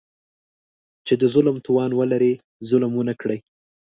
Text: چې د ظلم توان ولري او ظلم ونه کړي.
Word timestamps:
چې 1.05 1.13
د 1.21 1.23
ظلم 1.33 1.57
توان 1.65 1.91
ولري 1.99 2.33
او 2.39 2.43
ظلم 2.69 2.91
ونه 2.95 3.13
کړي. 3.21 3.37